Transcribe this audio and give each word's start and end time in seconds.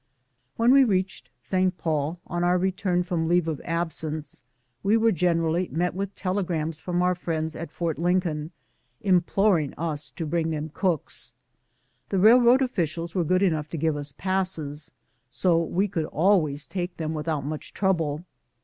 When 0.57 0.71
we 0.71 0.83
reached 0.83 1.29
St. 1.43 1.77
Paul, 1.77 2.19
on 2.25 2.43
our 2.43 2.57
return 2.57 3.03
from 3.03 3.27
leave 3.27 3.47
of 3.47 3.61
absence, 3.63 4.41
we 4.81 4.97
were 4.97 5.11
generally 5.11 5.69
met 5.71 5.93
with 5.93 6.15
telegrams 6.15 6.79
from 6.81 7.03
our 7.03 7.13
friends 7.13 7.55
at 7.55 7.69
Fort 7.69 7.99
Lincoln, 7.99 8.49
imploring 9.01 9.75
us 9.77 10.09
to 10.09 10.25
bring 10.25 10.49
them 10.49 10.71
cooks. 10.73 11.35
The 12.09 12.17
railroad 12.17 12.63
officials 12.63 13.13
were 13.13 13.23
good 13.23 13.43
enough 13.43 13.69
to 13.69 13.77
give 13.77 13.95
us 13.95 14.11
passes, 14.11 14.91
so 15.29 15.61
we 15.61 15.87
could 15.87 16.05
always 16.05 16.65
take 16.65 16.97
them 16.97 17.13
without 17.13 17.45
much 17.45 17.71
trouble. 17.71 18.25